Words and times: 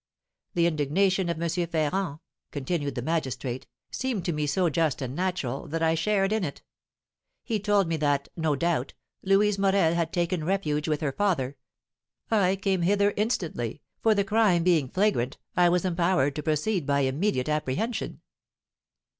The 0.55 0.65
indignation 0.65 1.29
of 1.29 1.39
M. 1.39 1.47
Ferrand," 1.67 2.17
continued 2.49 2.95
the 2.95 3.03
magistrate, 3.03 3.67
"seemed 3.91 4.25
to 4.25 4.33
me 4.33 4.47
so 4.47 4.67
just 4.67 4.99
and 4.99 5.15
natural, 5.15 5.67
that 5.67 5.83
I 5.83 5.93
shared 5.93 6.33
in 6.33 6.43
it. 6.43 6.63
He 7.43 7.59
told 7.59 7.87
me 7.87 7.97
that, 7.97 8.27
no 8.35 8.55
doubt, 8.55 8.95
Louise 9.21 9.59
Morel 9.59 9.93
had 9.93 10.11
taken 10.11 10.43
refuge 10.43 10.87
with 10.87 11.01
her 11.01 11.11
father. 11.11 11.55
I 12.31 12.55
came 12.55 12.81
hither 12.81 13.13
instantly, 13.15 13.83
for 14.01 14.15
the 14.15 14.23
crime 14.23 14.63
being 14.63 14.89
flagrant, 14.89 15.37
I 15.55 15.69
was 15.69 15.85
empowered 15.85 16.35
to 16.37 16.41
proceed 16.41 16.87
by 16.87 17.01
immediate 17.01 17.47
apprehension." 17.47 18.21